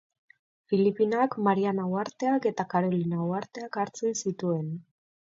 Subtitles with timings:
[0.71, 4.79] Filipinak, Mariana Uharteak eta Karolina uharteak hartzen zituen.